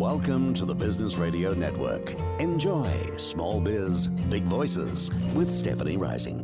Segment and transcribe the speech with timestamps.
[0.00, 2.14] Welcome to the Business Radio Network.
[2.38, 6.40] Enjoy Small Biz, Big Voices with Stephanie Rising.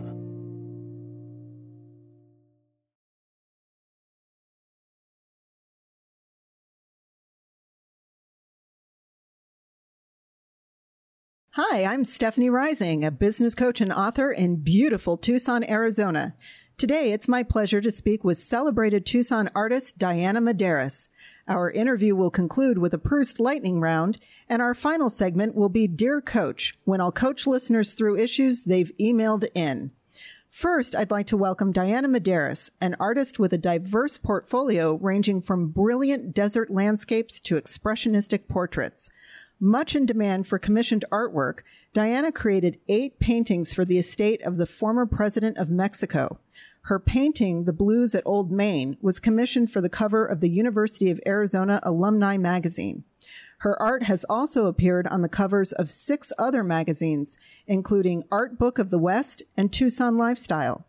[11.53, 16.35] Hi, I'm Stephanie Rising, a business coach and author in beautiful Tucson, Arizona.
[16.79, 21.09] Today, it's my pleasure to speak with celebrated Tucson artist Diana Madaras.
[21.49, 25.87] Our interview will conclude with a Proust lightning round, and our final segment will be
[25.87, 29.91] Dear Coach, when I'll coach listeners through issues they've emailed in.
[30.51, 35.69] First, I'd like to welcome Diana Madaras, an artist with a diverse portfolio ranging from
[35.69, 39.09] brilliant desert landscapes to expressionistic portraits.
[39.59, 41.61] Much in demand for commissioned artwork,
[41.95, 46.39] Diana created eight paintings for the estate of the former president of Mexico.
[46.87, 51.11] Her painting, The Blues at Old Main, was commissioned for the cover of the University
[51.11, 53.03] of Arizona Alumni Magazine.
[53.59, 58.79] Her art has also appeared on the covers of six other magazines, including Art Book
[58.79, 60.87] of the West and Tucson Lifestyle.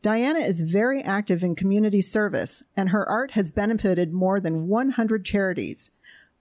[0.00, 5.26] Diana is very active in community service, and her art has benefited more than 100
[5.26, 5.90] charities.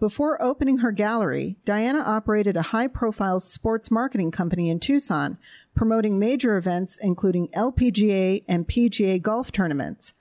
[0.04, 5.38] Before opening her gallery, Diana operated a high profile sports marketing company in Tucson,
[5.76, 10.14] promoting major events including LPGA and PGA golf tournaments.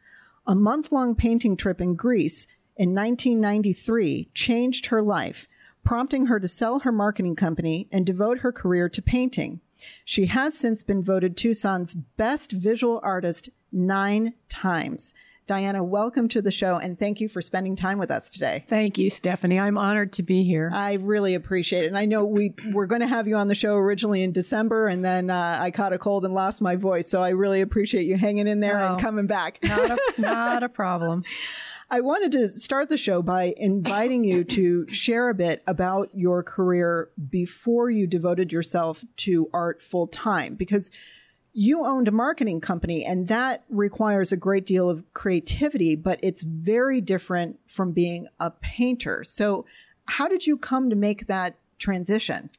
[0.47, 5.49] A month long painting trip in Greece in 1993 changed her life,
[5.83, 9.61] prompting her to sell her marketing company and devote her career to painting.
[10.05, 15.13] She has since been voted Tucson's best visual artist nine times.
[15.49, 18.65] Diana, welcome to the show and thank you for spending time with us today.
[18.69, 19.59] Thank you, Stephanie.
[19.59, 20.71] I'm honored to be here.
[20.73, 21.89] I really appreciate it.
[21.89, 24.87] And I know we were going to have you on the show originally in December,
[24.87, 27.09] and then uh, I caught a cold and lost my voice.
[27.11, 28.93] So I really appreciate you hanging in there Oh.
[28.93, 29.59] and coming back.
[29.65, 31.25] Not a, not a problem.
[31.91, 36.43] I wanted to start the show by inviting you to share a bit about your
[36.43, 40.91] career before you devoted yourself to art full time because
[41.53, 46.43] you owned a marketing company and that requires a great deal of creativity, but it's
[46.43, 49.23] very different from being a painter.
[49.25, 49.67] So,
[50.07, 52.51] how did you come to make that transition?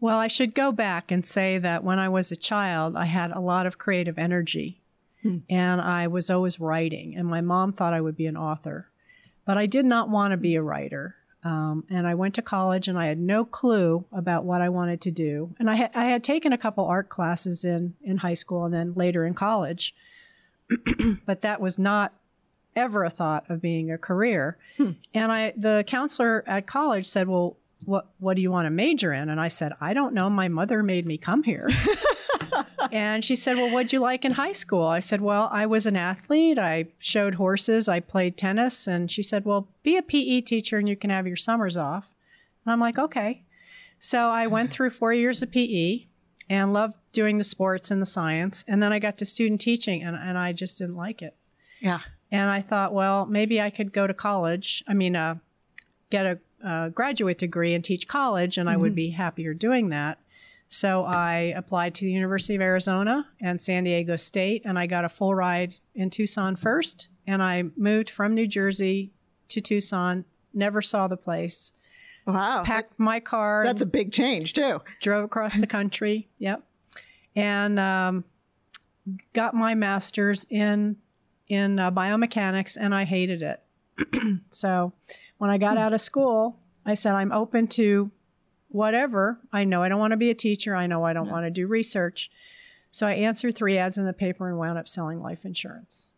[0.00, 3.30] Well, I should go back and say that when I was a child, I had
[3.30, 4.80] a lot of creative energy
[5.22, 5.38] hmm.
[5.48, 8.90] and I was always writing, and my mom thought I would be an author.
[9.44, 11.16] But I did not want to be a writer.
[11.44, 15.00] Um, and I went to college and I had no clue about what I wanted
[15.02, 15.54] to do.
[15.58, 18.74] And I, had I had taken a couple art classes in, in high school and
[18.74, 19.94] then later in college.
[21.26, 22.12] but that was not
[22.76, 24.56] ever a thought of being a career.
[25.14, 29.12] And I, the counselor at college said, "Well, what what do you want to major
[29.12, 30.30] in?" And I said, "I don't know.
[30.30, 31.68] My mother made me come here."
[32.92, 35.86] and she said, "Well, what'd you like in high school?" I said, "Well, I was
[35.86, 36.58] an athlete.
[36.58, 37.88] I showed horses.
[37.88, 41.26] I played tennis." And she said, "Well, be a PE teacher and you can have
[41.26, 42.14] your summers off."
[42.64, 43.42] And I'm like, "Okay."
[43.98, 46.06] So I went through four years of PE
[46.48, 48.64] and loved doing the sports and the science.
[48.68, 51.34] And then I got to student teaching, and, and I just didn't like it.
[51.80, 52.00] Yeah.
[52.30, 54.84] And I thought, well, maybe I could go to college.
[54.86, 55.36] I mean, uh,
[56.10, 60.18] get a, a graduate degree and teach college, and I would be happier doing that.
[60.70, 65.04] So I applied to the University of Arizona and San Diego State, and I got
[65.04, 67.08] a full ride in Tucson first.
[67.26, 69.12] And I moved from New Jersey
[69.48, 71.72] to Tucson, never saw the place,
[72.26, 72.62] Wow.
[72.64, 74.82] packed my car, That's a big change, too.
[75.00, 76.28] drove across the country.
[76.38, 76.62] Yep,
[77.34, 78.24] and um,
[79.32, 80.96] got my master's in
[81.48, 83.62] in uh, biomechanics, and I hated it.
[84.50, 84.92] so
[85.38, 88.10] when I got out of school, I said I'm open to
[88.68, 89.40] whatever.
[89.52, 90.74] I know I don't want to be a teacher.
[90.74, 92.30] I know I don't want to do research.
[92.90, 96.10] So I answered three ads in the paper and wound up selling life insurance.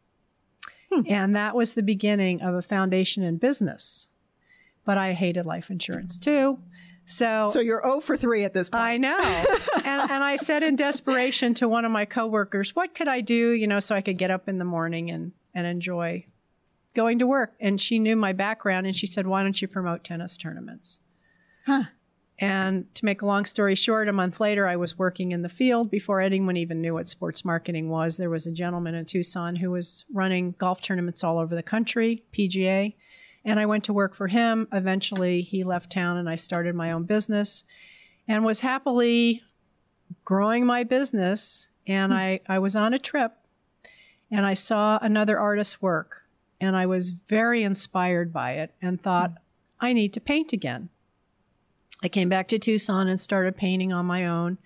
[0.91, 1.03] Hmm.
[1.07, 4.09] And that was the beginning of a foundation in business.
[4.85, 6.59] But I hated life insurance too.
[7.07, 8.85] So, So you're 0 for 3 at this point.
[8.85, 9.19] I know.
[9.85, 13.51] and, and I said in desperation to one of my coworkers, what could I do,
[13.51, 16.27] you know, so I could get up in the morning and, and enjoy
[16.95, 17.55] going to work?
[17.59, 21.01] And she knew my background and she said, why don't you promote tennis tournaments?
[21.67, 21.85] Huh.
[22.41, 25.49] And to make a long story short, a month later, I was working in the
[25.51, 28.17] field before anyone even knew what sports marketing was.
[28.17, 32.25] There was a gentleman in Tucson who was running golf tournaments all over the country,
[32.33, 32.95] PGA.
[33.45, 34.69] And I went to work for him.
[34.73, 37.65] Eventually, he left town and I started my own business
[38.27, 39.43] and was happily
[40.25, 41.69] growing my business.
[41.87, 43.33] And I, I was on a trip
[44.31, 46.23] and I saw another artist's work
[46.59, 49.35] and I was very inspired by it and thought,
[49.79, 50.89] I need to paint again.
[52.03, 54.59] I came back to Tucson and started painting on my own.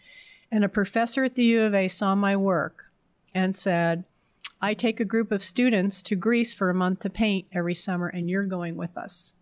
[0.51, 2.87] And a professor at the U of A saw my work
[3.35, 4.05] and said,
[4.61, 8.07] I take a group of students to Greece for a month to paint every summer,
[8.07, 9.35] and you're going with us.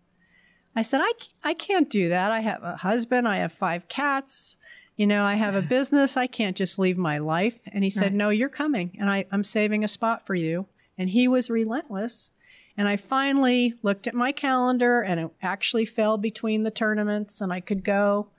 [0.75, 1.11] I said, I,
[1.43, 2.31] I can't do that.
[2.31, 4.57] I have a husband, I have five cats,
[4.97, 6.17] you know, I have a business.
[6.17, 7.59] I can't just leave my life.
[7.71, 8.13] And he said, Right.
[8.13, 10.65] No, you're coming, and I, I'm saving a spot for you.
[10.97, 12.32] And he was relentless.
[12.75, 17.53] And I finally looked at my calendar, and it actually fell between the tournaments, and
[17.53, 18.29] I could go.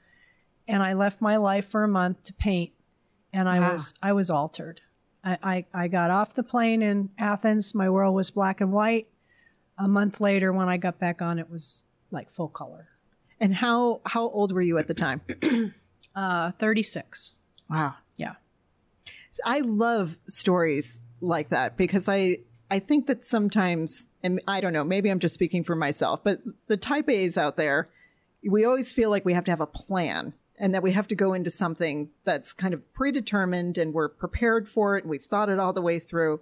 [0.66, 2.72] And I left my life for a month to paint,
[3.32, 3.72] and I Wow.
[3.72, 4.80] was I was altered.
[5.22, 7.74] I, I, I got off the plane in Athens.
[7.74, 9.08] My world was black and white.
[9.78, 12.88] A month later, when I got back on, it was like full color.
[13.40, 15.20] And how how old were you at the time?
[16.16, 17.32] Uh, 36.
[17.68, 17.94] Wow.
[18.16, 18.34] Yeah.
[19.44, 22.38] I love stories like that because I
[22.74, 26.40] I think that sometimes and I don't know, maybe I'm just speaking for myself, but
[26.66, 27.88] the type A's out there,
[28.44, 31.14] we always feel like we have to have a plan and that we have to
[31.14, 35.50] go into something that's kind of predetermined and we're prepared for it and we've thought
[35.50, 36.40] it all the way through.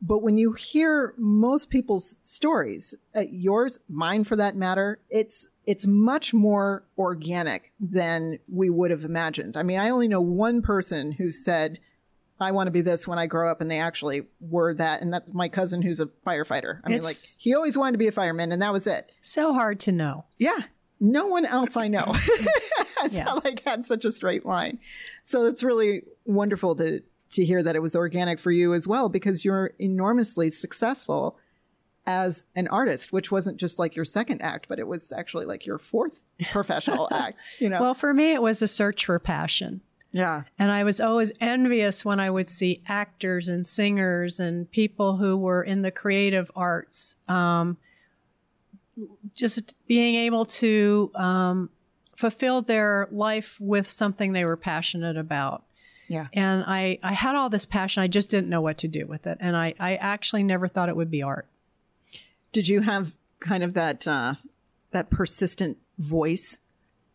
[0.00, 5.84] But when you hear most people's stories, uh, yours, mine for that matter, it's it's
[5.84, 9.56] much more organic than we would have imagined.
[9.56, 11.80] I mean, I only know one person who said,
[12.40, 15.12] "I want to be this when I grow up," and they actually were that, and
[15.12, 16.80] that's my cousin who's a firefighter.
[16.84, 19.10] I mean, like he always wanted to be a fireman, and that was it.
[19.20, 20.24] So hard to know.
[20.38, 20.58] Yeah.
[21.00, 22.04] No one else I know
[22.98, 23.32] has Yeah.
[23.44, 24.78] like had such a straight line.
[25.22, 29.08] So it's really wonderful to to hear that it was organic for you as well
[29.08, 31.36] because you're enormously successful
[32.06, 35.66] as an artist, which wasn't just like your second act, but it was actually like
[35.66, 36.22] your fourth
[36.52, 37.80] professional act, you know.
[37.80, 39.80] Well, for me, it was a search for passion.
[40.14, 40.44] Yeah.
[40.60, 45.36] And I was always envious when I would see actors and singers and people who
[45.36, 47.76] were in the creative arts um,
[49.34, 51.68] just being able to um,
[52.16, 55.64] fulfill their life with something they were passionate about.
[56.06, 56.28] Yeah.
[56.32, 58.04] And I, I had all this passion.
[58.04, 59.38] I just didn't know what to do with it.
[59.40, 61.48] And I, I actually never thought it would be art.
[62.52, 64.34] Did you have kind of that uh
[64.92, 66.60] that persistent voice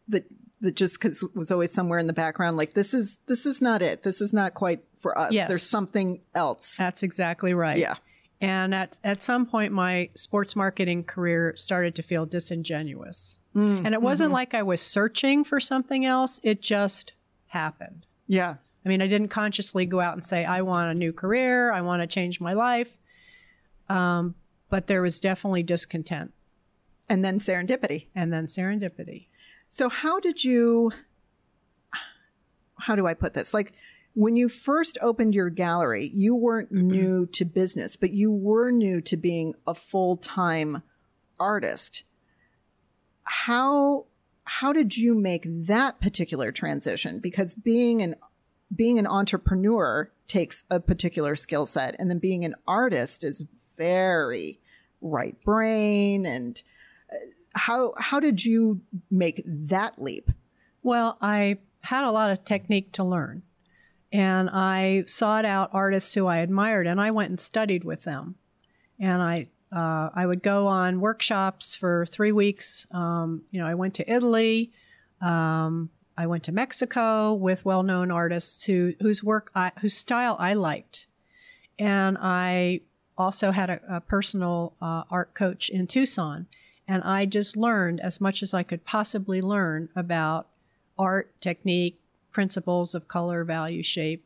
[0.10, 0.26] that
[0.62, 3.82] that just cause was always somewhere in the background like this is this is not
[3.82, 4.04] it.
[4.04, 5.32] This is not quite for us.
[5.32, 5.48] Yes.
[5.48, 6.76] There's something else.
[6.78, 7.78] That's exactly right.
[7.78, 7.96] Yeah.
[8.42, 13.40] And at, at some point, my sports marketing career started to feel disingenuous.
[13.54, 14.36] Mm, And it wasn't mhm.
[14.36, 17.12] like I was searching for something else, it just
[17.48, 18.06] happened.
[18.28, 18.56] Yeah.
[18.86, 21.82] I mean, I didn't consciously go out and say, I want a new career, I
[21.82, 22.96] want to change my life.
[23.90, 24.36] Um,
[24.70, 26.32] but there was definitely discontent
[27.10, 28.06] And then serendipity.
[28.16, 29.28] and then serendipity.
[29.70, 30.92] So how did you
[32.80, 33.54] how do I put this?
[33.54, 33.74] Like
[34.14, 39.02] when you first opened your gallery, you weren't new to business, but you were new
[39.02, 40.82] to being a full-time
[41.40, 42.04] artist.
[43.24, 44.06] How
[44.46, 47.20] how did you make that particular transition?
[47.20, 48.16] Because being an
[48.76, 53.46] being an entrepreneur takes a particular skill set and then being an artist is
[53.78, 54.60] very
[55.02, 56.62] right brain and
[57.12, 57.18] uh,
[57.56, 60.32] how how did you make that leap
[60.84, 63.44] Well, I had a lot of technique to learn.
[64.12, 68.36] And I sought out artists who I admired and I went and studied with them.
[69.00, 72.88] And I uh, I would go on workshops for three weeks.
[72.92, 74.72] Um, you know, I went to Italy.
[75.22, 80.56] Um, I went to Mexico with well-known artists who whose work I, whose style I
[80.56, 81.06] liked,
[81.78, 82.82] and I
[83.16, 86.48] also had a, a personal uh, art coach in Tucson,
[86.90, 90.48] and I just learned as much as I could possibly learn about
[90.98, 94.26] art, technique, principles of color, value, shape.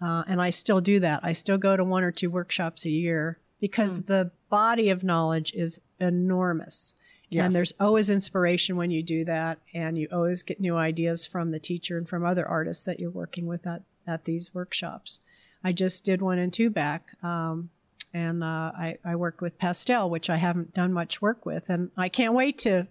[0.00, 1.20] Uh, and I still do that.
[1.22, 5.54] I still go to one or two workshops a year because the body of knowledge
[5.54, 6.94] is enormous.
[7.30, 7.46] Yes.
[7.46, 9.58] And there's always inspiration when you do that.
[9.72, 13.10] And you always get new ideas from the teacher and from other artists that you're
[13.10, 15.20] working with at, at these workshops.
[15.64, 17.00] I just did one in Tubac.
[17.24, 17.70] Um,
[18.16, 21.68] and uh, I, I worked with pastel, which I haven't done much work with.
[21.68, 22.86] And I can't wait to,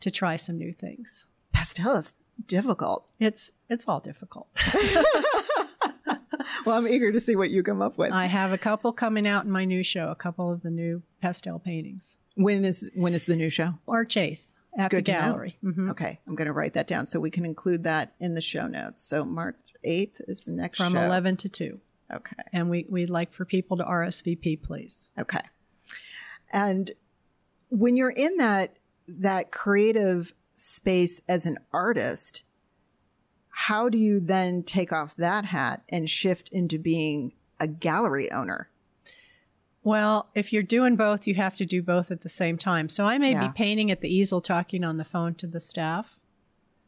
[0.00, 1.28] to try some new things.
[1.52, 2.14] pastel is
[2.46, 4.46] difficult It's it's all difficult.
[6.66, 9.26] well i'm eager to see what you come up with I have a couple coming
[9.26, 12.18] out in my new show, a couple of the new pastel paintings.
[12.34, 14.40] when is when is the new show March 8th
[14.78, 15.56] at Good the gallery.
[15.64, 15.90] Mhm.
[15.90, 18.66] okay i'm going to write that down so we can include that in the show
[18.66, 21.80] notes so march 8th is the next From show 11 to 2.
[22.12, 25.10] Okay And we, we'd like for people to RSVP, please.
[25.18, 25.40] Okay.
[26.52, 26.90] And
[27.70, 28.76] when you're in that
[29.08, 32.44] that creative space as an artist,
[33.50, 38.68] how do you then take off that hat and shift into being a gallery owner?
[39.82, 42.88] Well, if you're doing both, you have to do both at the same time.
[42.88, 43.46] So I may Yeah.
[43.46, 46.18] be painting at the easel, talking on the phone to the staff.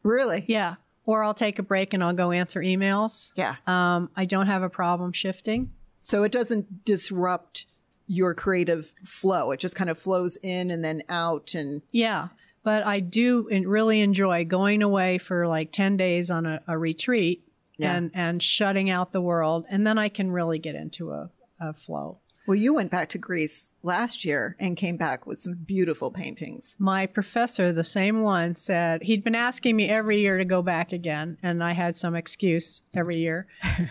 [0.03, 0.43] Really?
[0.47, 0.75] Yeah.
[1.09, 3.31] Or I'll take a break and I'll go answer emails.
[3.35, 3.55] Yeah.
[3.65, 5.71] Um, I don't have a problem shifting.
[6.03, 7.65] So it doesn't disrupt
[8.05, 9.49] your creative flow.
[9.49, 12.27] It just kind of flows in and then out and Yeah.
[12.63, 17.43] But I do really enjoy going away for like 10 days on a, a retreat
[17.77, 17.95] Yeah.
[17.95, 19.65] and, and shutting out the world.
[19.67, 22.19] And then I can really get into a, a flow.
[22.49, 26.75] Well, you went back to Greece last year and came back with some beautiful paintings.
[26.79, 30.91] My professor, the same one, said he'd been asking me every year to go back
[30.91, 31.37] again.
[31.43, 33.45] And I had some excuse every year.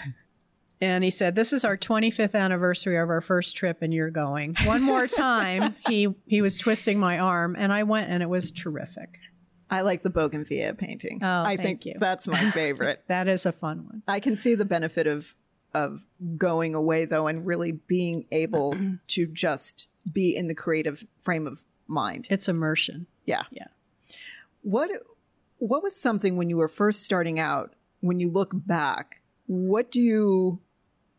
[0.81, 4.55] And he said, "This is our 25th anniversary of our first trip, and you're going
[4.63, 8.53] one more time." he he was twisting my arm, and I went, and it was
[8.53, 9.19] terrific.
[9.69, 11.19] I like the bougainvillea painting.
[11.21, 11.95] Oh, I thank think you.
[11.99, 13.03] that's my favorite.
[13.09, 14.03] That is a fun one.
[14.07, 15.35] I can see the benefit of
[15.87, 16.05] of
[16.37, 18.77] going away though and really being able
[19.09, 22.27] to just be in the creative frame of mind.
[22.31, 23.07] It's immersion.
[23.25, 23.45] Yeah.
[23.51, 23.67] Yeah.
[24.63, 24.91] What
[25.59, 30.01] what was something when you were first starting out when you look back, what do
[30.01, 30.61] you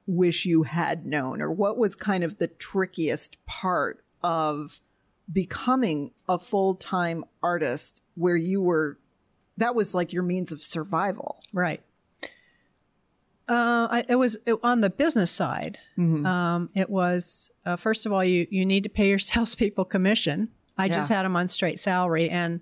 [0.07, 4.79] wish you had known or what was kind of the trickiest part of
[5.31, 8.97] becoming a full-time artist where you were
[9.57, 11.41] that was like your means of survival.
[11.53, 11.83] Right.
[13.49, 15.79] Uh, I, it was it, on the business side.
[15.97, 16.25] Mhm.
[16.25, 20.49] Um, it was uh, first of all, you you need to pay your salespeople commission.
[20.77, 22.61] I just had them on straight salary, and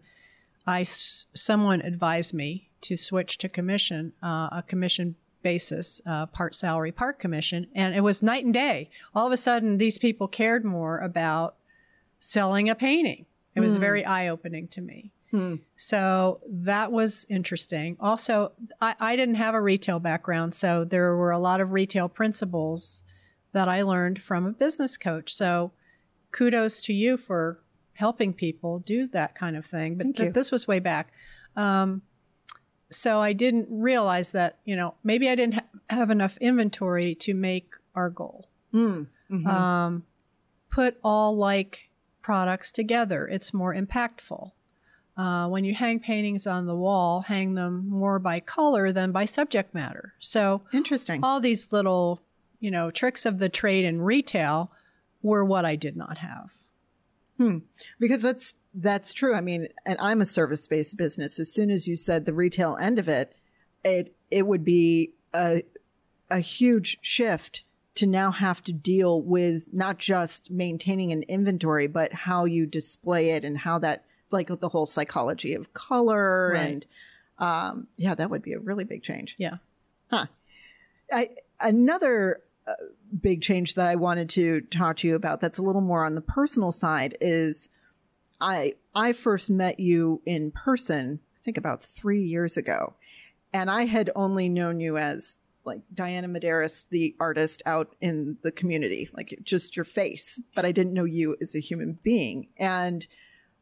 [0.66, 6.92] I someone advised me to switch to commission, uh, a commission basis, uh, part salary,
[6.92, 8.90] part commission, and it was night and day.
[9.14, 11.56] All of a sudden, these people cared more about
[12.20, 13.26] selling a painting.
[13.56, 13.82] It was Hmm.
[13.82, 15.12] very eye opening to me.
[15.32, 15.56] Hmm.
[15.76, 17.98] So that was interesting.
[18.00, 22.08] Also, I, I didn't have a retail background, so there were a lot of retail
[22.08, 23.04] principles
[23.52, 25.34] that I learned from a business coach.
[25.34, 25.72] So
[26.32, 27.60] kudos to you for
[27.94, 29.96] helping people do that kind of thing.
[29.96, 31.12] But Thank th- this was way back.
[31.56, 32.04] Um,
[32.90, 37.34] so I didn't realize that, you know, maybe I didn't ha- have enough inventory to
[37.34, 39.08] make our goal Mm.
[39.30, 39.48] Mhm.
[39.48, 40.04] um,
[40.70, 41.90] put all like
[42.22, 43.28] products together.
[43.28, 44.52] It's more impactful.
[45.18, 49.26] Uh, when you hang paintings on the wall, hang them more by color than by
[49.26, 50.14] subject matter.
[50.20, 51.24] So Interesting.
[51.24, 52.22] all these little,
[52.60, 54.72] you know, tricks of the trade in retail
[55.24, 56.52] were what I did not have.
[57.38, 57.60] Hmm.
[58.00, 59.36] because that's that's true.
[59.36, 61.40] I mean, and I'm a service based business.
[61.40, 63.36] As soon as you said the retail end of it,
[63.84, 65.64] it it would be a
[66.32, 67.64] a huge shift
[67.96, 73.32] to now have to deal with not just maintaining an inventory, but how you display
[73.32, 76.62] it and how that like the whole psychology of color Right.
[76.62, 76.86] and
[77.40, 79.36] um, yeah, that would be a really big change.
[79.38, 79.58] Yeah.
[80.12, 81.30] I,
[81.60, 82.74] another uh,
[83.22, 86.16] big change that I wanted to talk to you about that's a little more on
[86.16, 87.70] the personal side is
[88.42, 92.96] I I first met you in person I think about 3 years ago
[93.54, 98.52] and I had only known you as like Diana Madaras the artist out in the
[98.52, 103.08] community like just your face but I didn't know you as a human being and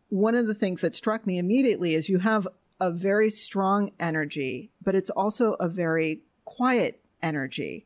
[0.09, 2.47] one of the things that struck me immediately is you have
[2.79, 7.85] a very strong energy but it's also a very quiet energy.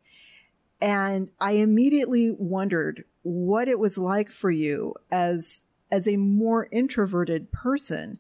[0.82, 7.52] And I immediately wondered what it was like for you as as a more introverted
[7.52, 8.20] person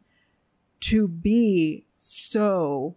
[0.79, 2.95] to be so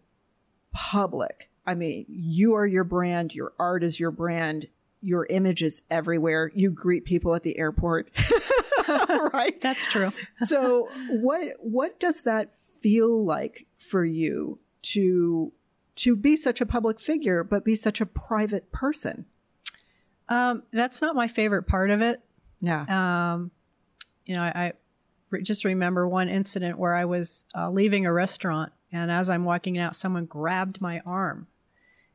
[0.73, 1.51] public.
[1.67, 4.69] I mean, you are your brand, your art is your brand,
[5.03, 6.51] your image is everywhere.
[6.55, 8.11] You greet people at the airport.
[9.33, 9.61] right?
[9.61, 10.13] That's true.
[10.47, 15.53] so what what does that feel like for you to
[15.97, 19.27] to be such a public figure but be such a private person
[20.29, 22.21] Um, that's not my favorite part of it.
[22.61, 22.85] yeah
[23.35, 23.51] Um,
[24.25, 24.73] you know, I,
[25.33, 29.45] I just remember one incident where I was uh, leaving a restaurant, and as I'm
[29.45, 31.47] walking out, someone grabbed my arm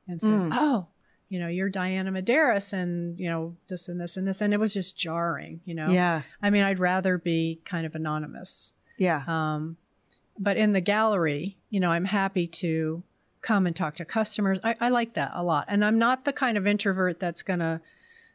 [0.08, 0.50] and said, Mm.
[0.54, 0.88] "Oh,
[1.30, 4.60] you know, you're Diana Madaras, and you know this and this and this," and it
[4.60, 5.62] was just jarring.
[5.66, 8.74] You know, yeah I mean, I'd rather be kind of anonymous.
[8.98, 9.78] yeah Um,
[10.40, 13.04] but in the gallery, you know, I'm happy to
[13.42, 14.60] come and talk to customers.
[14.64, 15.66] I, I like that a lot.
[15.68, 17.82] And I'm not the kind of introvert that's going to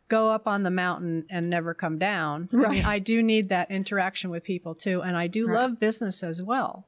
[0.08, 2.49] go up on the mountain and never come down.
[2.52, 2.87] I mean, Right.
[2.87, 5.00] I do need that interaction with people too.
[5.02, 5.54] And I do Right.
[5.54, 6.87] love business as well.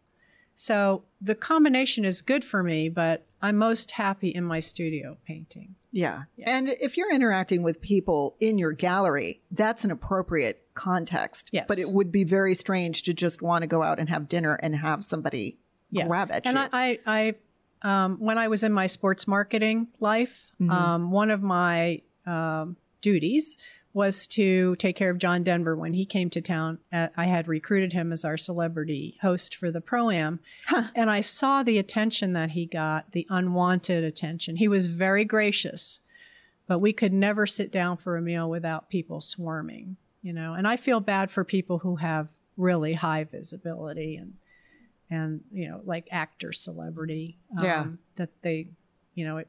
[0.55, 5.75] So the combination is good for me, but I'm most happy in my studio painting.
[5.95, 6.57] Yeah Yeah.
[6.57, 11.67] and if you're interacting with people in your gallery that's an appropriate context Yes.
[11.69, 14.55] but it would be very strange to just want to go out and have dinner
[14.63, 15.57] and have somebody
[15.91, 16.07] Yeah.
[16.09, 17.35] grab at And you I, I,
[17.85, 20.71] I um, when I was in my sports marketing life, Mhm.
[20.71, 23.59] um, one of my um, duties
[23.95, 26.79] was to take care of John Denver when he came to town.
[26.93, 30.89] Uh, I had recruited him as our celebrity host for the pro am, Huh.
[30.95, 34.57] and I saw the attention that he got, the unwanted attention.
[34.57, 36.01] He was very gracious,
[36.67, 39.97] but we could never sit down for a meal without people swarming.
[40.23, 40.55] you know.
[40.55, 44.35] And I feel bad for people who have really high visibility and
[45.11, 47.87] and you know like actor celebrity um, Yeah.
[48.17, 48.69] that they
[49.15, 49.49] you know it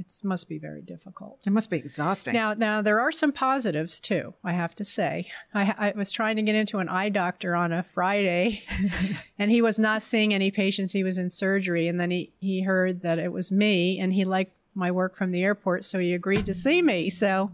[0.00, 2.32] it must be very difficult It must be exhausting.
[2.34, 6.36] now now there are some positives too i have to say i, I was trying
[6.36, 8.62] to get into an eye doctor on a friday
[9.38, 12.62] and he was not seeing any patients he was in surgery and then he, he
[12.62, 16.14] heard that it was me and he liked my work from the airport so he
[16.14, 17.50] agreed to see me so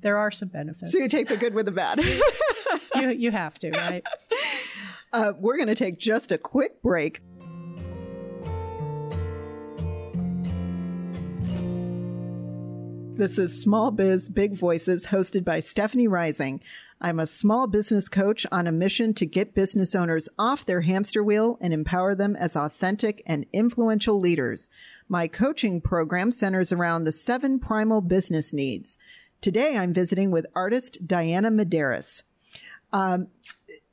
[0.00, 2.00] there are some benefits so you take the good with the bad.
[2.94, 4.04] you, you have to right
[5.12, 7.20] Uh, we're going to take just a quick break.
[13.16, 16.60] This is Small Biz Big Voices, hosted by Stephanie Rising.
[17.00, 21.22] I'm a small business coach on a mission to get business owners off their hamster
[21.22, 24.68] wheel and empower them as authentic and influential leaders.
[25.08, 28.96] My coaching program centers around the seven primal business needs.
[29.40, 32.22] Today, I'm visiting with artist Diana Madaras.
[32.92, 33.28] Um,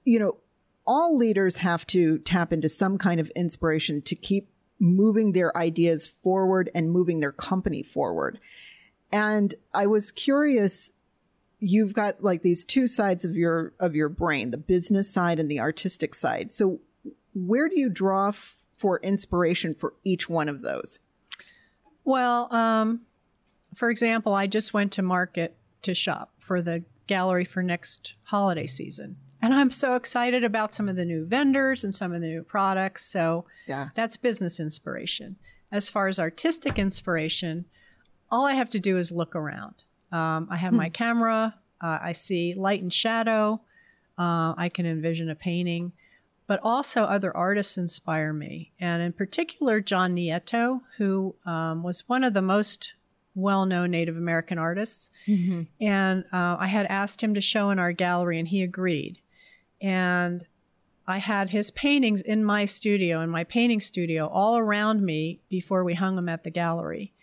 [0.06, 0.38] you know,
[0.86, 6.08] all leaders have to tap into some kind of inspiration to keep moving their ideas
[6.24, 8.40] forward and moving their company forward.
[9.12, 10.92] And I was curious
[11.60, 15.50] you've got like these two sides of your of your brain, the business side and
[15.50, 16.52] the artistic side.
[16.52, 16.80] So
[17.34, 21.00] where do you draw f- for inspiration for each one of those?
[22.04, 23.02] Well, um,
[23.76, 28.68] for example, I just went to market to shop for the gallery for next holiday
[28.68, 29.18] season.
[29.42, 32.44] And I'm so excited about some of the new vendors and some of the new
[32.44, 33.06] products.
[33.06, 33.90] So Yeah.
[33.96, 35.38] that's business inspiration.
[35.72, 37.66] As far as artistic inspiration,
[38.30, 39.76] all I have to do is look around.
[40.12, 43.62] Um, I have my camera, uh, I see light and shadow,
[44.18, 45.92] uh, I can envision a painting,
[46.48, 48.72] but also other artists inspire me.
[48.80, 52.94] And in particular, John Nieto, who um, was one of the most
[53.36, 55.12] well known Native American artists.
[55.80, 59.20] And uh, I had asked him to show in our gallery, and he agreed.
[59.82, 60.46] And
[61.06, 65.84] I had his paintings in my studio, in my painting studio, all around me before
[65.84, 67.14] we hung them at the gallery.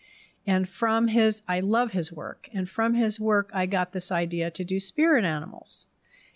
[0.47, 2.49] And from his, I love his work.
[2.53, 5.87] And from his work, I got this idea to do spirit animals.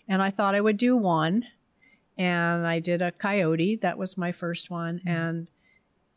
[0.07, 1.45] And I thought I would do one.
[2.17, 3.77] And I did a coyote.
[3.77, 4.99] That was my first one.
[4.99, 5.07] Mm-hmm.
[5.07, 5.51] And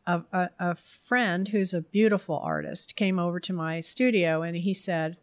[0.05, 0.75] a, a, a
[1.05, 5.17] friend who's a beautiful artist came over to my studio and he said,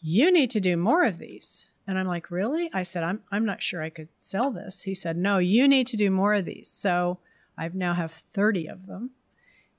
[0.00, 1.70] You need to do more of these.
[1.86, 2.70] And I'm like, Really?
[2.72, 4.82] I said, I'm, I'm not sure I could sell this.
[4.82, 6.70] He said, No, you need to do more of these.
[6.70, 7.18] So
[7.58, 9.10] I now have 30 of them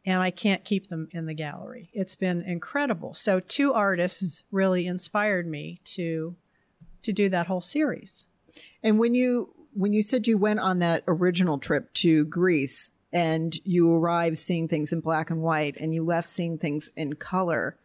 [0.05, 1.89] and I can't keep them in the gallery.
[1.93, 3.13] It's been incredible.
[3.13, 6.35] So two artists really inspired me to
[7.03, 8.27] to do that whole series.
[8.81, 13.57] And when you when you said you went on that original trip to Greece and
[13.63, 17.77] you arrived seeing things in black and white and you left seeing things in color,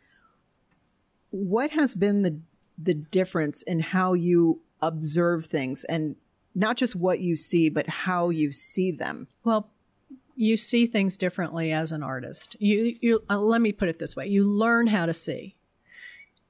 [1.31, 2.41] what has been the
[2.77, 6.15] the difference in how you observe things and
[6.55, 9.29] not just what you see but how you see them?
[9.45, 9.71] Well,
[10.39, 12.57] you see things differently as an artist.
[12.61, 15.57] You, you uh, let me put it this way: you learn how to see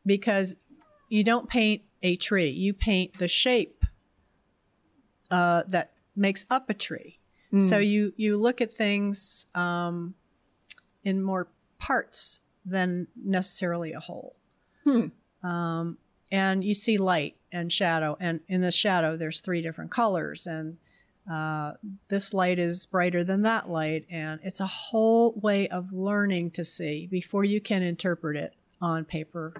[0.04, 0.56] because
[1.08, 3.84] you don't paint a tree; you paint the shape
[5.30, 7.18] uh, that makes up a tree.
[7.60, 10.14] So you you look at things um,
[11.02, 11.48] in more
[11.78, 14.36] parts than necessarily a whole.
[14.84, 15.06] Hmm.
[15.42, 15.96] Um,
[16.30, 20.76] and you see light and shadow, and in the shadow, there's three different colors, and
[21.30, 21.72] uh,
[22.08, 26.64] this light is brighter than that light, and it's a whole way of learning to
[26.64, 29.54] see before you can interpret it on paper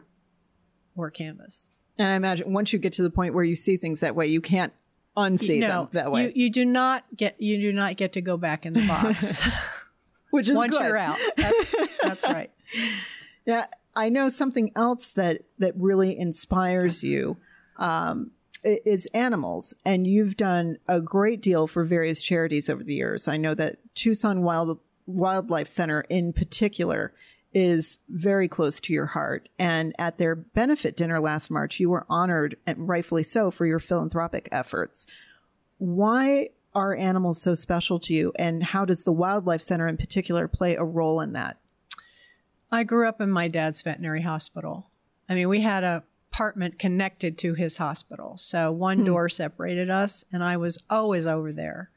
[0.97, 1.71] or canvas.
[1.99, 4.29] And I imagine once you get to the point where you see things that way,
[4.29, 4.73] you can't
[5.17, 8.21] unsee no, them that way, You, you do not get you do not get to
[8.21, 9.43] go back in the box
[10.31, 10.87] which is once good.
[10.87, 11.19] you're out.
[11.37, 12.51] That's that's right.
[13.47, 17.37] Yeah, I know something else that that really inspires you
[17.77, 18.33] um,
[18.65, 23.29] is animals, and you've done a great deal for various charities over the years.
[23.29, 27.13] I know that Tucson Wild Wildlife Center, in particular,
[27.55, 29.49] is very close to your heart.
[29.59, 33.79] And at their benefit dinner last March, you were honored, and rightfully so, for your
[33.79, 35.07] philanthropic efforts.
[35.79, 40.47] Why are animals so special to you, and how does the Wildlife Center, in particular,
[40.47, 41.57] play a role in that?
[42.71, 44.91] I grew up in my dad's veterinary hospital.
[45.29, 46.05] I mean, we had a
[46.39, 48.37] apartment connected to his hospital.
[48.37, 51.91] So one door separated us, and I was always over there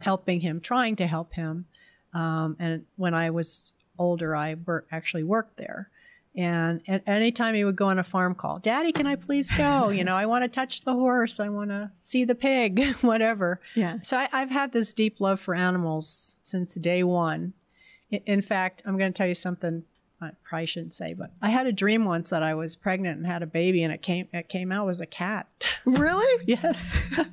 [0.00, 1.66] helping him, trying to help him.
[2.14, 5.90] Um, and when I was older, I wor- actually worked there.
[6.36, 9.50] And at any time he would go on a farm call, Daddy, can I please
[9.50, 9.88] go?
[9.88, 11.40] You know, I want to touch the horse.
[11.40, 13.60] I want to see the pig, whatever.
[13.74, 13.96] Yeah.
[14.04, 17.52] So I, I've had this deep love for animals since day one.
[18.12, 19.82] In fact, I'm going to tell you something
[20.20, 23.26] I probably shouldn't say, but I had a dream once that I was pregnant and
[23.26, 25.46] had a baby, and it came it came out was a cat.
[25.84, 26.44] Really?
[26.46, 26.96] yes.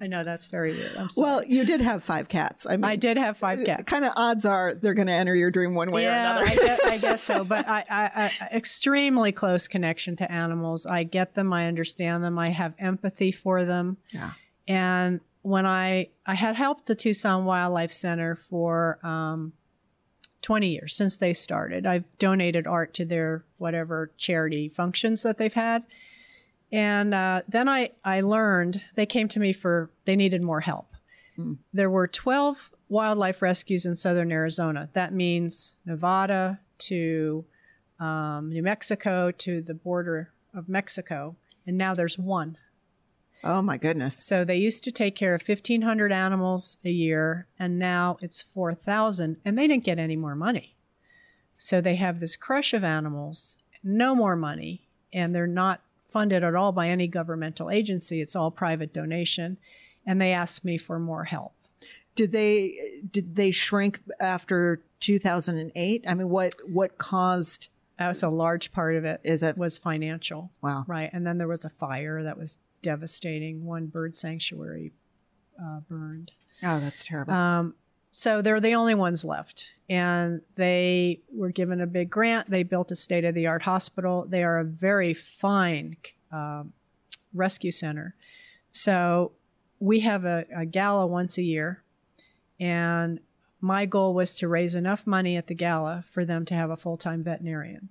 [0.00, 0.96] I know that's very weird.
[0.96, 1.26] I'm sorry.
[1.26, 2.66] Well, you did have five cats.
[2.66, 3.84] I mean, I did have five cats.
[3.84, 6.50] Kind of odds are they're going to enter your dream one way yeah, or another.
[6.50, 7.44] I, guess, I guess so.
[7.44, 10.84] But I, I, I, extremely close connection to animals.
[10.84, 11.52] I get them.
[11.52, 12.38] I understand them.
[12.38, 13.96] I have empathy for them.
[14.10, 14.32] Yeah.
[14.66, 19.52] And when I I had helped the Tucson Wildlife Center for um,
[20.44, 21.86] 20 years since they started.
[21.86, 25.84] I've donated art to their whatever charity functions that they've had.
[26.70, 30.94] And uh, then I, I learned they came to me for, they needed more help.
[31.38, 31.56] Mm.
[31.72, 34.90] There were 12 wildlife rescues in southern Arizona.
[34.92, 37.46] That means Nevada to
[37.98, 41.36] um, New Mexico to the border of Mexico.
[41.66, 42.58] And now there's one.
[43.44, 44.24] Oh my goodness.
[44.24, 49.36] So they used to take care of 1,500 animals a year, and now it's 4,000,
[49.44, 50.76] and they didn't get any more money.
[51.58, 56.54] So they have this crush of animals, no more money, and they're not funded at
[56.54, 58.22] all by any governmental agency.
[58.22, 59.58] It's all private donation,
[60.06, 61.52] and they asked me for more help.
[62.14, 62.76] Did they
[63.10, 66.04] did they shrink after 2008?
[66.06, 67.68] I mean, what what caused?
[67.98, 69.20] That was a large part of it.
[69.22, 70.50] Is it was financial?
[70.62, 70.84] Wow.
[70.86, 73.64] Right, and then there was a fire that was devastating.
[73.64, 74.92] One bird sanctuary
[75.60, 76.30] uh, burned.
[76.62, 77.32] Oh, that's terrible.
[77.32, 77.74] Um,
[78.12, 79.72] so they're the only ones left.
[79.90, 82.48] And they were given a big grant.
[82.48, 84.24] They built a state of the art hospital.
[84.28, 85.96] They are a very fine
[86.30, 86.62] uh,
[87.32, 88.14] rescue center.
[88.70, 89.32] So
[89.80, 91.82] we have a, a gala once a year.
[92.60, 93.18] And
[93.60, 96.76] my goal was to raise enough money at the gala for them to have a
[96.76, 97.88] full time veterinarian.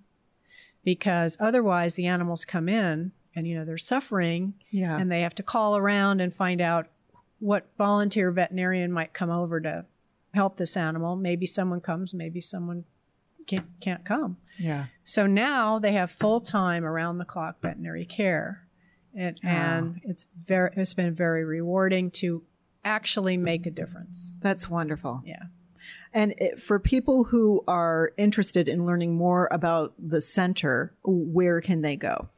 [0.85, 4.97] Because otherwise, the animals come in and you know they're suffering yeah.
[4.97, 6.87] and they have to call around and find out
[7.39, 9.85] what volunteer veterinarian might come over to
[10.33, 12.83] help this animal maybe someone comes maybe someone
[13.47, 18.65] can't, can't come yeah so now they have full-time around the clock veterinary care
[19.15, 19.47] and, Oh.
[19.47, 22.43] and it's very it's been very rewarding to
[22.85, 25.21] actually make a difference that's wonderful.
[25.25, 25.43] yeah
[26.13, 31.81] And it, for people who are interested in learning more about the center, where can
[31.81, 32.29] they go?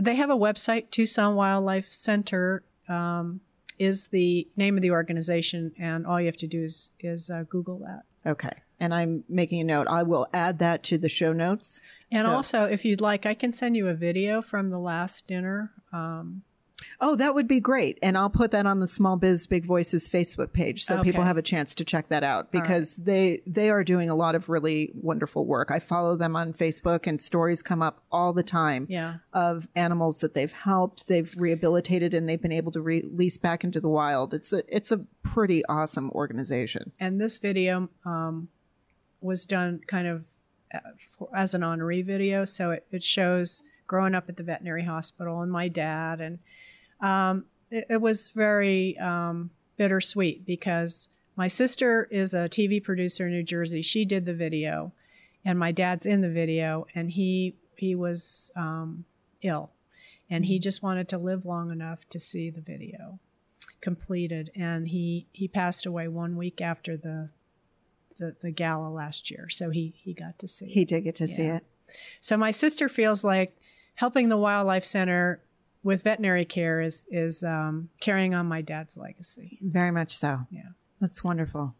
[0.00, 3.40] They have a website tucson wildlife center um,
[3.78, 7.44] is the name of the organization and all you have to do is is uh,
[7.48, 8.50] google that Okay.
[8.80, 9.86] And I'm making a note.
[9.88, 11.80] I will add that to the show notes.
[12.12, 15.26] and So- also if you'd like i can send you a video from the last
[15.26, 16.42] dinner um,
[17.00, 17.98] Oh, that would be great.
[18.02, 21.36] And I'll put that on the Small Biz Big Voices Facebook page so people have
[21.36, 22.62] a chance to check that out All right.
[22.62, 25.70] because they they are doing a lot of really wonderful work.
[25.70, 30.20] I follow them on Facebook and stories come up all the time yeah of animals
[30.20, 34.34] that they've helped, they've rehabilitated and they've been able to release back into the wild.
[34.34, 36.92] It's a it's a pretty awesome organization.
[36.98, 38.48] and this video um,
[39.20, 40.24] was done kind of
[40.74, 40.78] uh,
[41.34, 45.50] as an honoree video so it, it shows growing up at the veterinary hospital and
[45.50, 46.38] my dad and
[47.00, 53.32] um, it, it was very um, bittersweet because my sister is a tv producer in
[53.32, 53.82] new jersey.
[53.82, 54.92] She did the video
[55.44, 59.04] and my dad's in the video and he he was um,
[59.42, 59.70] ill.
[60.30, 63.18] And he just wanted to live long enough to see the video
[63.80, 64.50] completed.
[64.54, 67.30] And he he passed away one week after the
[68.18, 69.48] the, the gala last year.
[69.48, 71.64] So he he got to see He did get to see it.
[72.20, 73.56] so my sister feels like
[73.94, 75.40] helping the wildlife center
[75.82, 80.40] with veterinary care is is um, carrying on my dad's legacy Very much so.
[80.50, 80.70] Yeah.
[81.00, 81.74] That's wonderful.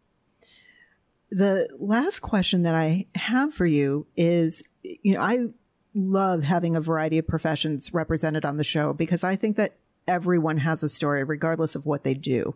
[1.31, 5.47] The last question that I have for you is you know, I
[5.93, 9.75] love having a variety of professions represented on the show because I think that
[10.07, 12.55] everyone has a story, regardless of what they do.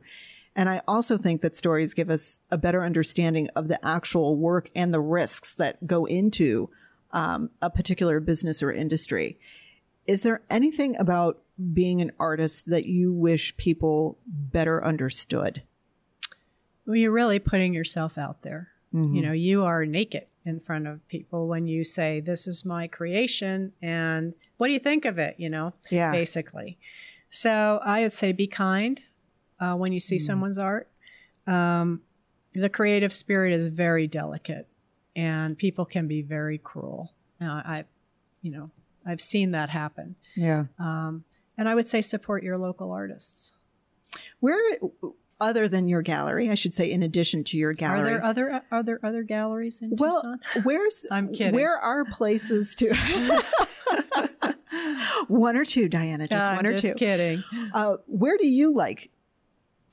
[0.55, 4.69] And I also think that stories give us a better understanding of the actual work
[4.75, 6.69] and the risks that go into
[7.11, 9.39] um, a particular business or industry.
[10.07, 11.41] Is there anything about
[11.73, 15.63] being an artist that you wish people better understood?
[16.85, 19.15] well you're really putting yourself out there Mhm.
[19.15, 22.87] you know you are naked in front of people when you say this is my
[22.87, 26.11] creation and what do you think of it you know Yeah.
[26.11, 26.77] basically.
[27.29, 29.01] So I would say be kind
[29.59, 30.87] uh, when you see someone's art.
[31.47, 32.01] Um,
[32.53, 34.67] the creative spirit is very delicate,
[35.15, 37.13] and people can be very cruel.
[37.41, 37.85] Uh, I,
[38.41, 38.69] you know,
[39.05, 40.15] I've seen that happen.
[40.35, 40.65] Yeah.
[40.79, 41.23] Um,
[41.57, 43.55] and I would say support your local artists.
[44.39, 44.59] Where,
[45.41, 48.61] other than your gallery, I should say, in addition to your gallery, Are there other
[48.71, 50.39] are there other galleries in well, Tucson?
[50.63, 51.53] where's I'm kidding.
[51.55, 52.93] Where are places to?
[55.27, 56.93] one or two, Diana, just Uh, one or just two.
[56.93, 57.43] kidding.
[57.73, 59.09] Uh, where do you like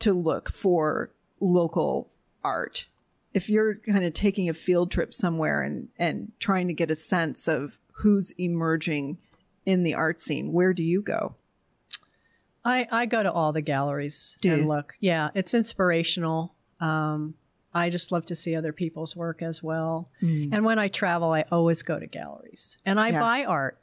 [0.00, 2.10] to look for local
[2.44, 2.86] art?
[3.32, 6.96] if you're kind of taking a field trip somewhere and and trying to get a
[6.96, 9.18] sense of who's emerging
[9.66, 11.34] in the art scene, where do you go?
[12.64, 14.68] I, I go to all the galleries Do and you?
[14.68, 14.94] look.
[15.00, 16.54] Yeah, it's inspirational.
[16.78, 17.34] Um,
[17.72, 20.10] I just love to see other people's work as well.
[20.20, 23.20] And when I travel, I always go to galleries and I Yeah.
[23.20, 23.78] buy art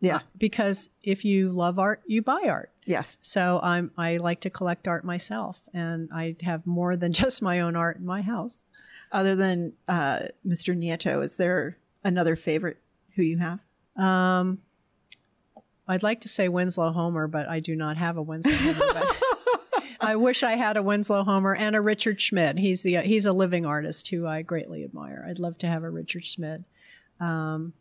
[0.00, 0.20] Yeah.
[0.38, 2.70] because if you love art, you buy art.
[2.84, 3.16] Yes.
[3.22, 7.60] So I'm I like to collect art myself, and I have more than just my
[7.60, 8.64] own art in my house.
[9.10, 10.76] Other than uh, Mr.
[10.76, 12.76] Nieto, is there another favorite
[13.14, 13.60] who you have?
[13.96, 14.58] Um,
[15.86, 19.06] I'd like to say Winslow Homer, but I do not have a Winslow Homer.
[20.00, 22.58] I wish I had a Winslow Homer and a Richard Schmidt.
[22.58, 25.24] He's the he's a living artist who I greatly admire.
[25.28, 26.62] I'd love to have a Richard Schmidt.
[27.20, 27.72] Um,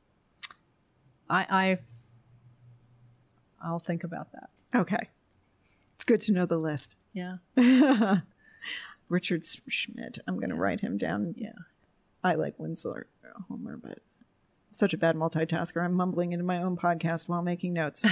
[1.30, 1.78] I, I
[3.62, 4.50] I'll think about that.
[4.76, 5.10] Okay.
[5.96, 6.96] It's good to know the list.
[7.14, 7.38] Yeah,
[9.10, 10.20] Richard Schmidt.
[10.28, 11.36] I'm going to write him down.
[11.38, 11.52] yeah.
[12.24, 13.04] I like Winslow
[13.50, 14.00] Homer, but
[14.74, 15.82] such a bad multitasker.
[15.84, 18.04] I'm mumbling into my own podcast while making notes.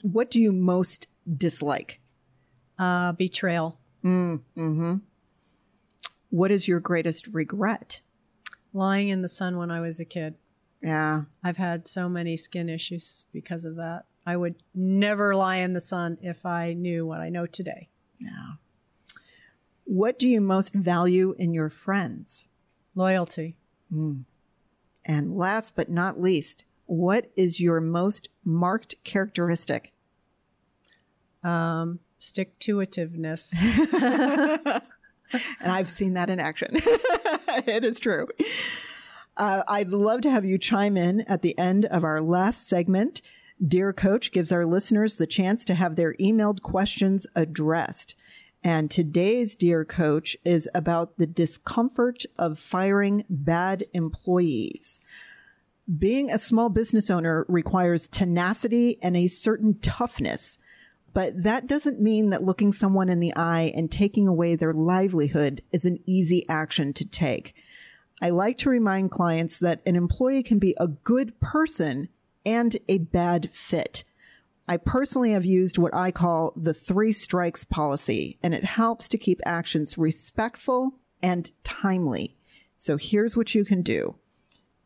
[0.00, 2.00] what do you most dislike?
[2.78, 4.94] Uh, betrayal, Mm, hmm
[6.34, 8.00] What is your greatest regret?
[8.74, 10.34] lying in the sun when I was a kid.
[10.82, 11.22] Yeah.
[11.42, 14.04] I've had so many skin issues because of that.
[14.26, 17.88] I would never lie in the sun if I knew what I know today.
[18.18, 18.54] Yeah.
[19.84, 22.48] What do you most value in your friends?
[22.94, 23.56] Loyalty.
[25.04, 29.92] And last but not least, what is your most marked characteristic?
[31.42, 33.52] Um, stick to itiveness.
[35.32, 36.70] And I've seen that in action.
[36.74, 38.28] it is true.
[39.36, 43.20] Uh, I'd love to have you chime in at the end of our last segment.
[43.66, 48.16] Dear Coach gives our listeners the chance to have their emailed questions addressed.
[48.62, 55.00] And today's Dear Coach is about the discomfort of firing bad employees.
[55.98, 60.58] Being a small business owner requires tenacity and a certain toughness.
[61.14, 65.62] But that doesn't mean that looking someone in the eye and taking away their livelihood
[65.72, 67.54] is an easy action to take.
[68.20, 72.08] I like to remind clients that an employee can be a good person
[72.44, 74.04] and a bad fit.
[74.66, 79.18] I personally have used what I call the three strikes policy, and it helps to
[79.18, 82.34] keep actions respectful and timely.
[82.76, 84.16] So here's what you can do.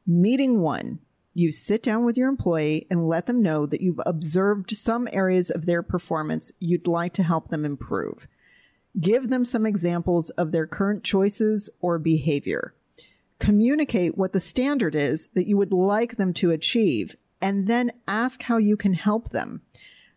[0.07, 0.99] Meeting one,
[1.39, 5.51] you sit down with your employee and let them know that you've observed some areas
[5.51, 8.27] of their performance you'd like to help them improve.
[9.01, 12.75] Give them some examples of their current choices or behavior.
[13.39, 18.43] Communicate what the standard is that you would like them to achieve, and then ask
[18.43, 19.63] how you can help them.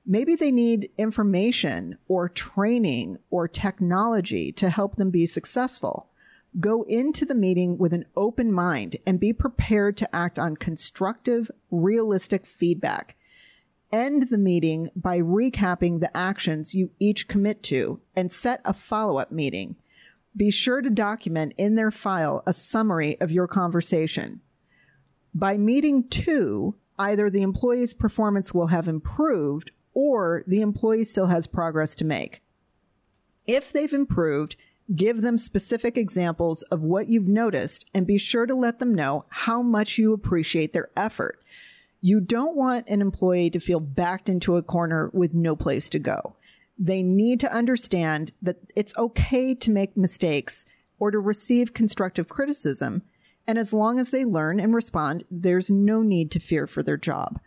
[0.03, 6.10] Maybe they need information or training or technology to help them be successful.
[6.59, 11.49] Go into the meeting with an open mind and be prepared to act on constructive,
[11.69, 13.15] realistic feedback.
[13.91, 19.17] End the meeting by recapping the actions you each commit to and set a follow
[19.17, 19.75] up meeting.
[20.35, 24.41] Be sure to document in their file a summary of your conversation.
[25.33, 31.47] By meeting two, either the employee's performance will have improved or the employee still has
[31.47, 32.41] progress to make.
[33.47, 34.55] If they've improved,
[34.95, 39.25] give them specific examples of what you've noticed and be sure to let them know
[39.29, 41.41] how much you appreciate their effort.
[42.01, 45.99] You don't want an employee to feel backed into a corner with no place to
[45.99, 46.35] go.
[46.77, 50.65] They need to understand that it's okay to make mistakes
[50.99, 53.03] or to receive constructive criticism.
[53.45, 56.97] And as long as they learn and respond, there's no need to fear for their
[56.97, 57.39] job.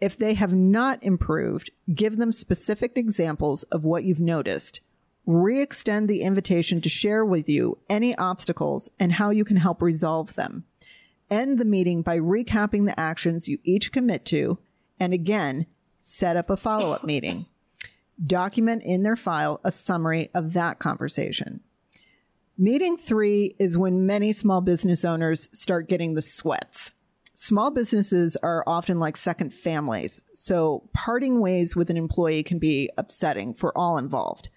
[0.00, 4.80] If they have not improved, give them specific examples of what you've noticed.
[5.26, 9.80] Re extend the invitation to share with you any obstacles and how you can help
[9.80, 10.64] resolve them.
[11.30, 14.58] End the meeting by recapping the actions you each commit to,
[15.00, 15.66] and again,
[15.98, 17.46] set up a follow up meeting.
[18.24, 21.60] Document in their file a summary of that conversation.
[22.56, 26.92] Meeting three is when many small business owners start getting the sweats.
[27.32, 32.88] Small businesses are often like second families, so parting ways with an employee can be
[32.96, 34.50] upsetting for all involved.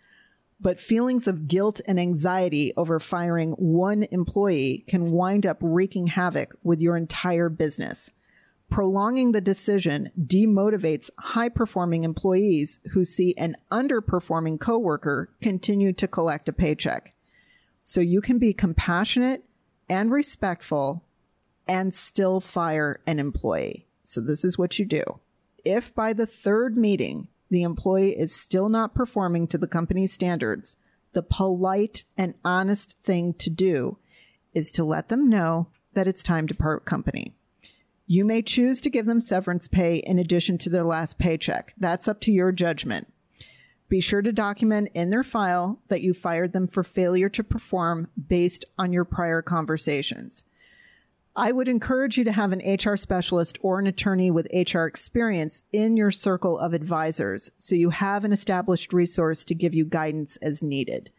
[0.60, 6.56] But feelings of guilt and anxiety over firing one employee can wind up wreaking havoc
[6.64, 8.12] with your entire business.
[8.70, 16.50] Prolonging the decision demotivates high performing employees who see an underperforming coworker continue to collect
[16.50, 17.14] a paycheck.
[17.84, 19.44] So you can be compassionate
[19.88, 21.04] and respectful
[21.68, 23.88] and still fire an employee.
[24.04, 25.04] So this is what you do.
[25.64, 30.76] If by the third meeting the employee is still not performing to the company's standards,
[31.14, 33.98] the polite and honest thing to do
[34.54, 37.34] is to let them know that it's time to part company.
[38.06, 41.74] You may choose to give them severance pay in addition to their last paycheck.
[41.78, 43.12] That's up to your judgment.
[43.90, 48.10] Be sure to document in their file that you fired them for failure to perform
[48.28, 50.44] based on your prior conversations.
[51.38, 55.62] I would encourage you to have an HR specialist or an attorney with HR experience
[55.72, 60.38] in your circle of advisors so you have an established resource to give you guidance
[60.38, 61.12] as needed.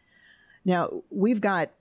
[0.65, 1.71] Now, we've got,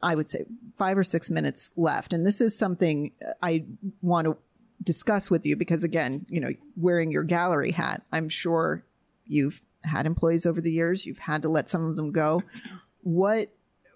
[0.00, 0.44] I would say,
[0.76, 3.10] five or six minutes left, and this is something
[3.42, 3.64] I
[4.00, 4.36] want to
[4.84, 8.84] discuss with you because, again, you know, wearing your gallery hat, I'm sure
[9.26, 12.44] you've had employees over the years, you've had to let some of them go.
[13.02, 13.50] What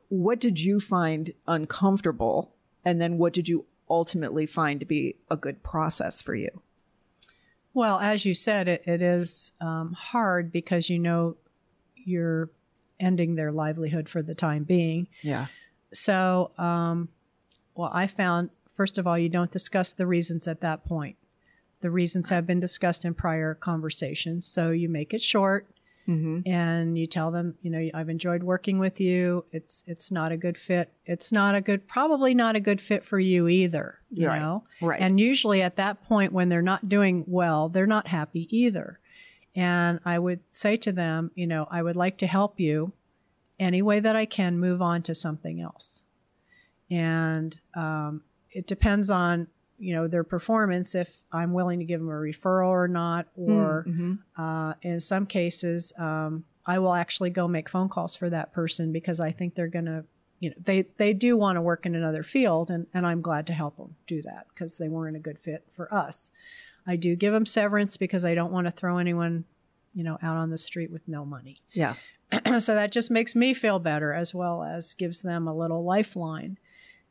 [0.09, 2.53] what did you find uncomfortable
[2.85, 6.63] and then what did you ultimately find to be a good process for you?
[7.75, 11.37] Well, as you said, it, it is um, hard because you know
[11.95, 12.51] you're
[12.99, 15.07] ending their livelihood for the time being.
[15.23, 15.47] Yeah.
[15.93, 17.09] So, um,
[17.75, 21.17] well, I found, first of all, you don't discuss the reasons at that point.
[21.81, 24.47] The reasons have been discussed in prior conversations.
[24.47, 25.67] So you make it short
[26.09, 26.41] mm-hmm.
[26.47, 29.45] and you tell them, you know, I've enjoyed working with you.
[29.53, 30.93] It's it's not a good fit.
[31.07, 33.99] It's not a good, probably not a good fit for you either.
[34.11, 34.41] You right.
[34.41, 35.01] know, right?
[35.01, 38.99] And usually at that point, when they're not doing well, they're not happy either.
[39.55, 42.93] And I would say to them, you know, I would like to help you
[43.59, 46.05] any way that I can move on to something else.
[46.91, 49.49] And um, it depends on
[49.83, 53.85] you know their performance if i'm willing to give them a referral or not or
[53.89, 54.15] mm-hmm.
[54.41, 58.93] uh, in some cases um, i will actually go make phone calls for that person
[58.93, 60.05] because i think they're going to
[60.39, 63.47] you know they they do want to work in another field and, and i'm glad
[63.47, 66.31] to help them do that because they weren't a good fit for us.
[66.85, 69.45] I do give them severance because i don't want to throw anyone
[69.95, 71.63] you know out on the street with no money.
[71.73, 71.95] Yeah.
[72.61, 76.57] So that just makes me feel better as well as gives them a little lifeline.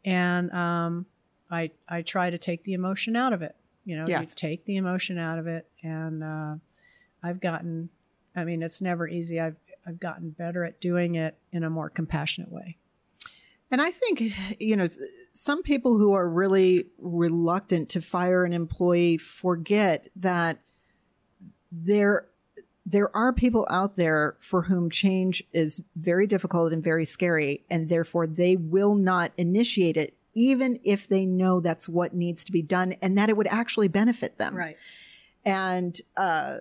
[0.03, 1.05] And um,
[1.51, 3.55] I I try to take the emotion out of it.
[3.83, 4.21] You know, yes.
[4.21, 6.55] you take the emotion out of it, and uh,
[7.21, 7.89] I've gotten.
[8.35, 9.39] I mean, it's never easy.
[9.39, 12.77] I've I've gotten better at doing it in a more compassionate way.
[13.71, 14.21] And I think,
[14.59, 14.85] you know,
[15.31, 20.59] some people who are really reluctant to fire an employee forget that
[21.71, 22.27] there
[22.85, 27.87] there are people out there for whom change is very difficult and very scary, and
[27.87, 32.61] therefore they will not initiate it even if they know that's what needs to be
[32.61, 34.55] done and that it would actually benefit them.
[34.55, 34.77] Right.
[35.43, 36.57] And uh,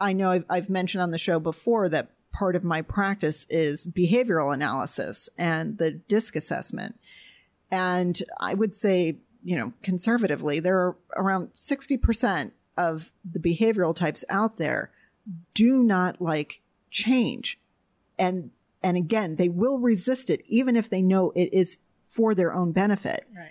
[0.00, 3.86] I know I've, I've mentioned on the show before that part of my practice is
[3.86, 6.98] behavioral analysis and the DISC assessment.
[7.70, 14.24] And I would say, you know, conservatively, there are around 60% of the behavioral types
[14.28, 14.90] out there
[15.54, 17.58] do not like change.
[18.18, 18.50] And
[18.84, 21.78] and again, they will resist it even if they know it is
[22.12, 23.26] for their own benefit.
[23.34, 23.50] Right.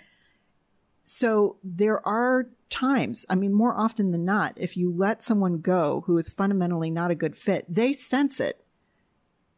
[1.04, 6.04] So there are times, I mean, more often than not, if you let someone go
[6.06, 8.64] who is fundamentally not a good fit, they sense it.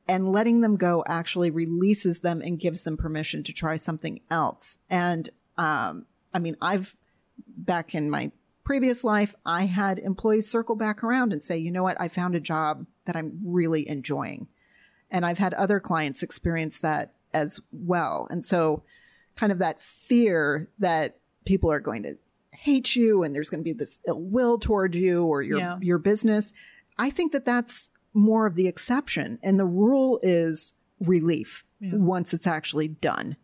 [0.06, 4.76] And letting them go actually releases them and gives them permission to try something else.
[4.90, 6.94] And um, I mean, I've
[7.56, 8.30] back in my
[8.64, 12.34] previous life, I had employees circle back around and say, you know what, I found
[12.34, 14.48] a job that I'm really enjoying.
[15.10, 18.26] And I've had other clients experience that as well.
[18.30, 18.82] And so,
[19.36, 22.16] kind of that fear that people are going to
[22.52, 25.78] hate you and there's going to be this ill will toward you or your yeah.
[25.80, 26.52] your business.
[26.98, 32.46] I think that that's more of the exception, and the rule is relief once it's
[32.46, 33.36] actually done.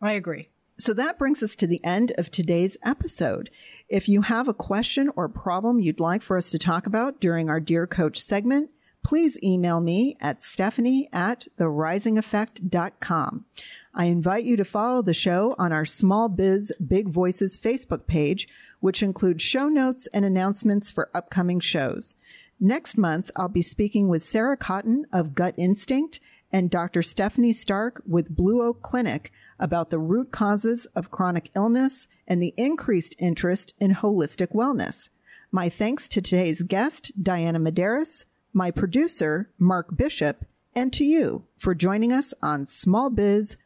[0.00, 0.48] I agree.
[0.78, 3.50] So that brings us to the end of today's episode.
[3.88, 7.50] If you have a question or problem you'd like for us to talk about during
[7.50, 8.70] our Dear Coach segment,
[9.02, 13.44] please email me at stephanie at therisingeffect.com.
[13.92, 18.48] I invite you to follow the show on our Small Biz Big Voices Facebook page,
[18.78, 22.14] which includes show notes and announcements for upcoming shows.
[22.60, 26.20] Next month, I'll be speaking with Sarah Cotton of Gut Instinct
[26.52, 27.02] and Dr.
[27.02, 32.54] Stephanie Stark with Blue Oak Clinic about the root causes of chronic illness and the
[32.56, 35.08] increased interest in holistic wellness.
[35.50, 40.44] My thanks to today's guest, Diana Madaras, my producer, Mark Bishop,
[40.74, 43.56] and to you for joining us on Small Biz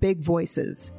[0.00, 0.92] Big Voices.